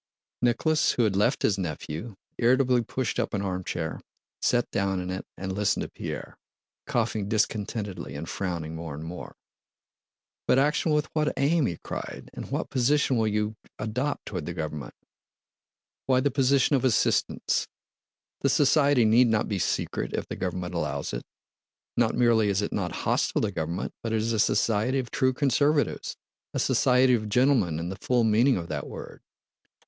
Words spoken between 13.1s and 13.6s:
will you